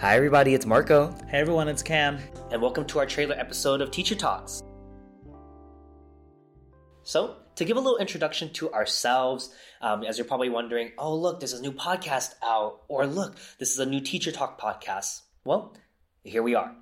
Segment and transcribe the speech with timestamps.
[0.00, 1.12] Hi, everybody, it's Marco.
[1.26, 2.20] Hey everyone, it's Kam.
[2.52, 4.62] And welcome to our trailer episode of Teacher Talks.
[7.02, 11.40] So, to give a little introduction to ourselves, um, as you're probably wondering, oh, look,
[11.40, 15.22] there's a new podcast out, or look, this is a new Teacher Talk podcast.
[15.44, 15.76] Well,
[16.22, 16.76] here we are.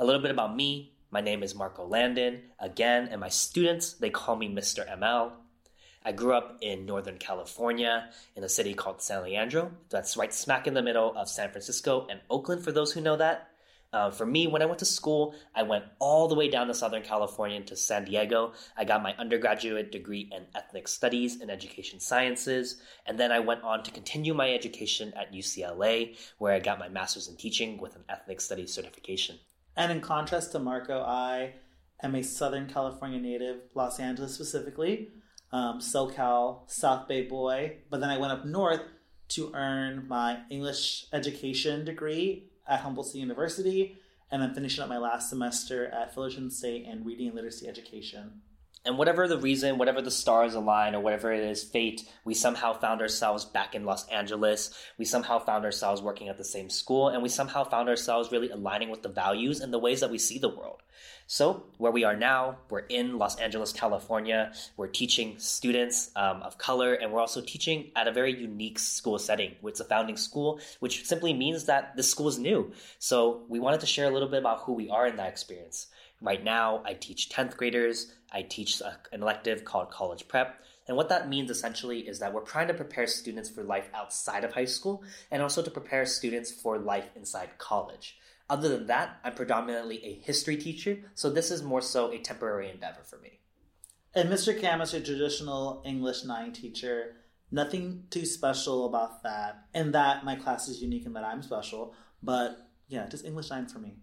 [0.00, 0.96] A little bit about me.
[1.12, 4.84] My name is Marco Landon, again, and my students, they call me Mr.
[4.98, 5.30] ML.
[6.08, 9.72] I grew up in Northern California in a city called San Leandro.
[9.90, 13.16] That's right smack in the middle of San Francisco and Oakland, for those who know
[13.16, 13.50] that.
[13.92, 16.72] Uh, for me, when I went to school, I went all the way down to
[16.72, 18.54] Southern California to San Diego.
[18.74, 22.80] I got my undergraduate degree in ethnic studies and education sciences.
[23.04, 26.88] And then I went on to continue my education at UCLA, where I got my
[26.88, 29.36] master's in teaching with an ethnic studies certification.
[29.76, 31.52] And in contrast to Marco, I
[32.02, 35.10] am a Southern California native, Los Angeles specifically,
[35.52, 37.78] um, SoCal, South Bay boy.
[37.90, 38.82] But then I went up north
[39.28, 43.98] to earn my English education degree at Humboldt State University,
[44.30, 48.42] and then finishing up my last semester at Fullerton State in reading and literacy education.
[48.88, 52.72] And whatever the reason, whatever the stars align, or whatever it is, fate, we somehow
[52.72, 54.72] found ourselves back in Los Angeles.
[54.96, 58.48] We somehow found ourselves working at the same school, and we somehow found ourselves really
[58.48, 60.80] aligning with the values and the ways that we see the world.
[61.26, 64.54] So, where we are now, we're in Los Angeles, California.
[64.78, 69.18] We're teaching students um, of color, and we're also teaching at a very unique school
[69.18, 69.56] setting.
[69.64, 72.72] It's a founding school, which simply means that the school is new.
[72.98, 75.88] So, we wanted to share a little bit about who we are in that experience.
[76.20, 80.60] Right now, I teach 10th graders, I teach an elective called College Prep.
[80.86, 84.42] And what that means essentially is that we're trying to prepare students for life outside
[84.42, 88.18] of high school and also to prepare students for life inside college.
[88.50, 92.70] Other than that, I'm predominantly a history teacher, so this is more so a temporary
[92.70, 93.40] endeavor for me.
[94.14, 94.58] And Mr.
[94.58, 97.16] Kam is a traditional English 9 teacher.
[97.50, 99.66] Nothing too special about that.
[99.74, 101.94] And that my class is unique and that I'm special.
[102.22, 103.96] But yeah, just English 9 for me.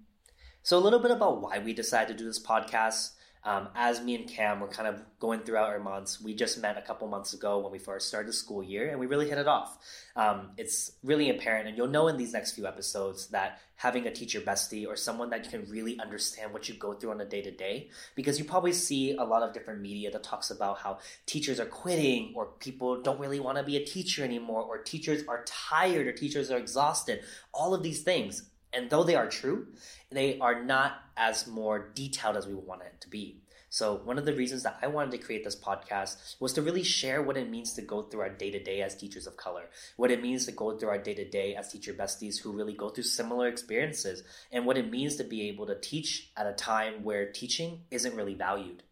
[0.65, 3.11] So, a little bit about why we decided to do this podcast.
[3.43, 6.75] Um, as me and Kam were kind of going throughout our months, we just met
[6.75, 9.37] a couple months ago when we first started the school year, and we really hit
[9.37, 9.77] it off.
[10.15, 14.11] Um, it's really apparent, and you'll know in these next few episodes that having a
[14.11, 17.43] teacher bestie or someone that can really understand what you go through on a day
[17.43, 20.97] to day, because you probably see a lot of different media that talks about how
[21.27, 25.21] teachers are quitting, or people don't really want to be a teacher anymore, or teachers
[25.27, 27.21] are tired, or teachers are exhausted.
[27.53, 29.67] All of these things and though they are true,
[30.11, 33.41] they are not as more detailed as we want it to be.
[33.69, 36.83] So, one of the reasons that I wanted to create this podcast was to really
[36.83, 39.63] share what it means to go through our day to day as teachers of color,
[39.97, 42.73] what it means to go through our day to day as teacher besties who really
[42.73, 46.53] go through similar experiences, and what it means to be able to teach at a
[46.53, 48.83] time where teaching isn't really valued.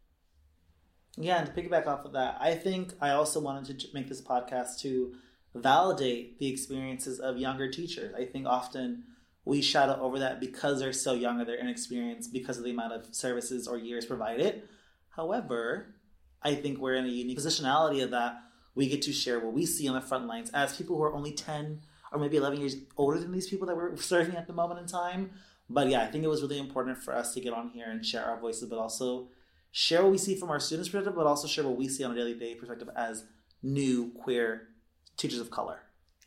[1.15, 4.21] Yeah, and to piggyback off of that, I think I also wanted to make this
[4.21, 5.13] podcast to
[5.55, 8.13] validate the experiences of younger teachers.
[8.15, 9.03] I think often
[9.45, 12.93] we shadow over that because they're so young or they're inexperienced because of the amount
[12.93, 14.63] of services or years provided.
[15.09, 15.95] However,
[16.41, 18.43] I think we're in a unique positionality of that
[18.75, 21.13] we get to share what we see on the front lines as people who are
[21.13, 21.81] only 10
[22.11, 24.87] or maybe 11 years older than these people that we're serving at the moment in
[24.87, 25.31] time.
[25.69, 28.05] But yeah, I think it was really important for us to get on here and
[28.05, 29.29] share our voices, but also
[29.71, 32.11] share what we see from our students' perspective, but also share what we see on
[32.11, 33.25] a daily day perspective as
[33.61, 34.69] new queer
[35.17, 35.82] teachers of color.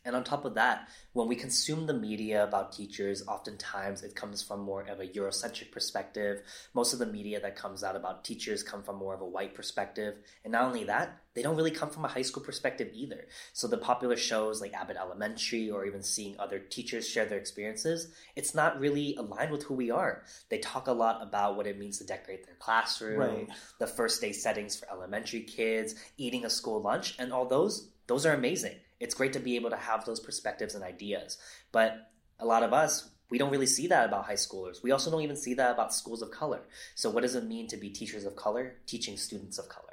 [0.06, 4.40] And on top of that, when we consume the media about teachers, oftentimes it comes
[4.40, 6.42] from more of a Eurocentric perspective.
[6.74, 9.56] Most of the media that comes out about teachers come from more of a white
[9.56, 10.14] perspective.
[10.44, 13.26] And not only that, they don't really come from a high school perspective either.
[13.52, 18.14] So the popular shows like Abbott Elementary or even seeing other teachers share their experiences,
[18.36, 20.22] it's not really aligned with who we are.
[20.50, 23.48] They talk a lot about what it means to decorate their classroom, right.
[23.80, 28.24] the first day settings for elementary kids, eating a school lunch, and all those, those
[28.24, 31.38] are amazing it's great to be able to have those perspectives and ideas.
[31.72, 34.82] But a lot of us, we don't really see that about high schoolers.
[34.82, 36.62] We also don't even see that about schools of color.
[36.94, 39.84] So, what does it mean to be teachers of color, teaching students of color?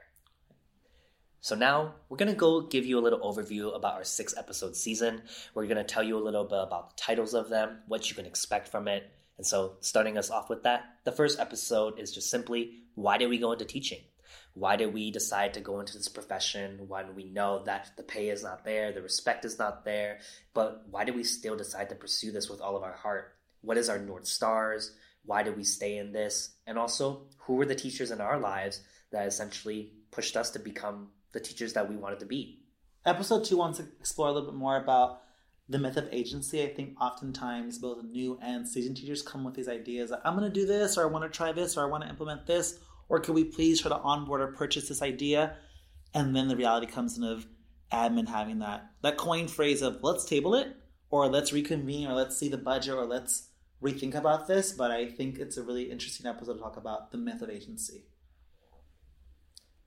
[1.41, 4.75] So, now we're going to go give you a little overview about our six episode
[4.75, 5.23] season.
[5.53, 8.15] We're going to tell you a little bit about the titles of them, what you
[8.15, 9.11] can expect from it.
[9.37, 13.29] And so, starting us off with that, the first episode is just simply why did
[13.29, 13.99] we go into teaching?
[14.55, 18.29] Why did we decide to go into this profession when we know that the pay
[18.29, 20.19] is not there, the respect is not there?
[20.53, 23.35] But why did we still decide to pursue this with all of our heart?
[23.61, 24.95] What is our North Stars?
[25.25, 26.55] Why did we stay in this?
[26.67, 31.09] And also, who were the teachers in our lives that essentially pushed us to become
[31.31, 32.59] the teachers that we wanted to be?
[33.05, 35.21] Episode two wants to explore a little bit more about
[35.67, 36.61] the myth of agency.
[36.61, 40.51] I think oftentimes both new and seasoned teachers come with these ideas that I'm going
[40.51, 42.79] to do this, or I want to try this, or I want to implement this,
[43.09, 45.57] or could we please try to onboard or purchase this idea?
[46.13, 47.45] And then the reality comes in of
[47.91, 50.75] admin having that that coin phrase of let's table it
[51.09, 53.49] or let's reconvene or let's see the budget or let's
[53.81, 54.71] rethink about this.
[54.71, 58.05] But I think it's a really interesting episode to talk about the myth of agency.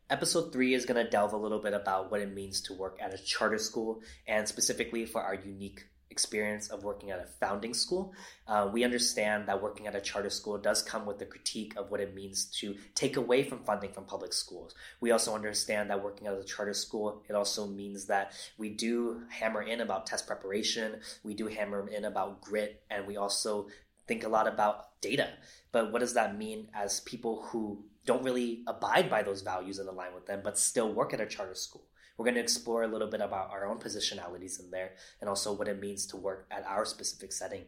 [0.08, 2.96] Episode three is going to delve a little bit about what it means to work
[3.00, 7.74] at a charter school and specifically for our unique experience of working at a founding
[7.74, 8.12] school.
[8.46, 11.90] Uh, we understand that working at a charter school does come with the critique of
[11.90, 14.74] what it means to take away from funding from public schools.
[15.00, 19.22] We also understand that working at a charter school, it also means that we do
[19.28, 23.68] hammer in about test preparation, we do hammer in about grit, and we also
[24.06, 25.30] think a lot about data.
[25.72, 29.88] But what does that mean as people who don't really abide by those values and
[29.88, 31.84] align with them, but still work at a charter school.
[32.16, 35.52] We're going to explore a little bit about our own positionalities in there and also
[35.52, 37.64] what it means to work at our specific setting.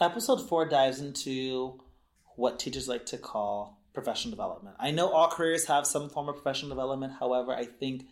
[0.00, 1.80] Episode four dives into
[2.36, 4.76] what teachers like to call professional development.
[4.78, 7.14] I know all careers have some form of professional development.
[7.18, 8.06] However, I think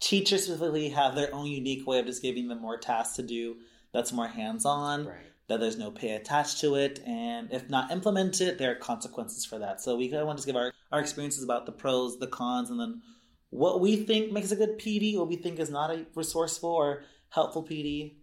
[0.00, 3.56] teachers specifically have their own unique way of just giving them more tasks to do
[3.92, 5.06] that's more hands on.
[5.06, 9.44] Right that there's no pay attached to it, and if not implemented, there are consequences
[9.44, 9.80] for that.
[9.80, 12.70] So we kind of want to give our, our experiences about the pros, the cons,
[12.70, 13.02] and then
[13.50, 17.04] what we think makes a good PD, what we think is not a resourceful or
[17.30, 18.16] helpful PD.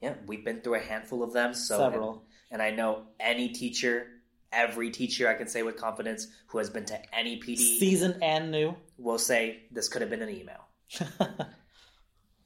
[0.00, 1.54] Yeah, we've been through a handful of them.
[1.54, 4.06] So several, and, and I know any teacher,
[4.52, 8.50] every teacher I can say with confidence who has been to any PD, seasoned and
[8.50, 10.68] new, will say this could have been an email.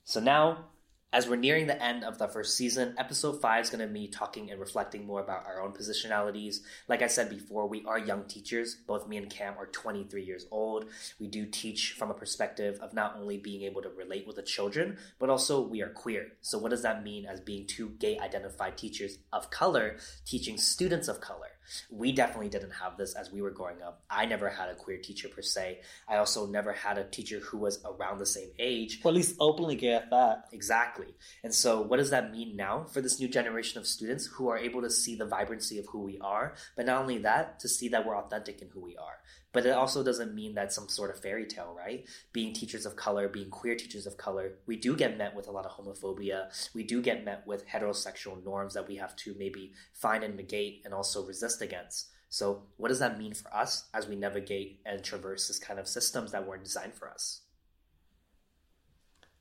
[0.04, 0.66] so now
[1.12, 4.08] as we're nearing the end of the first season, episode 5 is going to be
[4.08, 6.60] talking and reflecting more about our own positionalities.
[6.88, 8.76] Like I said before, we are young teachers.
[8.86, 10.86] Both me and Kam are 23 years old.
[11.20, 14.42] We do teach from a perspective of not only being able to relate with the
[14.42, 16.28] children, but also we are queer.
[16.40, 21.08] So, what does that mean as being two gay identified teachers of color teaching students
[21.08, 21.51] of color?
[21.90, 24.02] We definitely didn't have this as we were growing up.
[24.10, 25.80] I never had a queer teacher per se.
[26.08, 29.00] I also never had a teacher who was around the same age.
[29.02, 30.48] Well, at least openly gay at that.
[30.52, 31.14] Exactly.
[31.42, 34.58] And so, what does that mean now for this new generation of students who are
[34.58, 37.88] able to see the vibrancy of who we are, but not only that, to see
[37.88, 39.18] that we're authentic in who we are?
[39.52, 42.06] But it also doesn't mean that some sort of fairy tale, right?
[42.32, 45.50] Being teachers of color, being queer teachers of color, we do get met with a
[45.50, 46.46] lot of homophobia.
[46.74, 50.82] We do get met with heterosexual norms that we have to maybe find and negate
[50.84, 52.08] and also resist against.
[52.30, 55.86] So, what does that mean for us as we navigate and traverse this kind of
[55.86, 57.42] systems that weren't designed for us?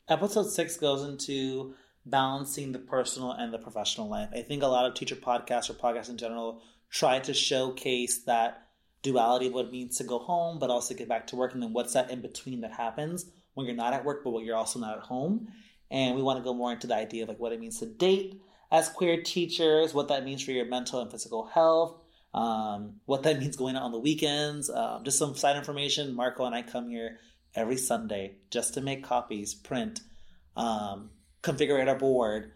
[0.09, 1.73] Episode six goes into
[2.05, 4.27] balancing the personal and the professional life.
[4.35, 8.67] I think a lot of teacher podcasts or podcasts in general try to showcase that
[9.01, 11.53] duality of what it means to go home, but also get back to work.
[11.53, 14.45] And then what's that in between that happens when you're not at work, but when
[14.45, 15.47] you're also not at home.
[15.89, 17.85] And we want to go more into the idea of like what it means to
[17.85, 21.99] date as queer teachers, what that means for your mental and physical health,
[22.33, 24.69] um, what that means going out on the weekends.
[24.69, 26.15] Um, just some side information.
[26.15, 27.19] Marco and I come here
[27.53, 29.99] every Sunday just to make copies, print,
[30.55, 31.09] um,
[31.43, 32.53] configure our board,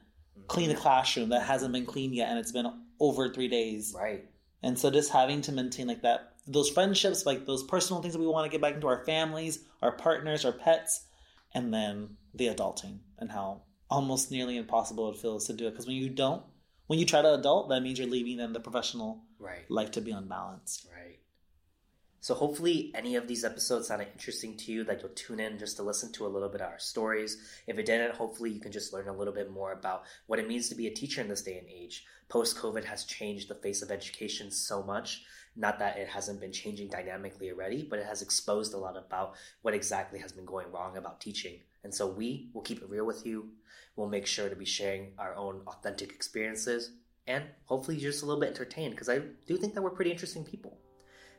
[0.48, 3.94] clean the classroom that hasn't been cleaned yet, and it's been over three days.
[3.98, 4.26] Right.
[4.64, 8.20] And so just having to maintain like that those friendships, like those personal things that
[8.20, 11.06] we want to get back into our families, our partners, our pets,
[11.54, 15.72] and then the adulting and how almost nearly impossible it feels to do it.
[15.72, 16.44] Because when you don't,
[16.88, 19.70] when you try to adult, that means you're leaving then the professional right.
[19.70, 20.88] life to be unbalanced.
[20.94, 21.20] Right.
[22.20, 25.78] So hopefully any of these episodes sounded interesting to you that you'll tune in just
[25.78, 27.38] to listen to a little bit of our stories.
[27.68, 30.48] If it didn't, hopefully you can just learn a little bit more about what it
[30.48, 32.04] means to be a teacher in this day and age.
[32.28, 35.24] Post COVID has changed the face of education so much
[35.56, 39.36] not that it hasn't been changing dynamically already, but it has exposed a lot about
[39.62, 41.60] what exactly has been going wrong about teaching.
[41.84, 43.50] And so we will keep it real with you.
[43.96, 46.92] We'll make sure to be sharing our own authentic experiences
[47.28, 50.44] and hopefully just a little bit entertained because I do think that we're pretty interesting
[50.44, 50.78] people.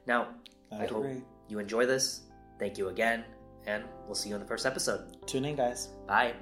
[0.06, 0.28] Now,
[0.72, 1.06] I, I hope
[1.48, 2.22] you enjoy this.
[2.58, 3.24] Thank you again,
[3.66, 5.26] and we'll see you in the first episode.
[5.26, 5.88] Tune in, guys.
[6.06, 6.34] Bye.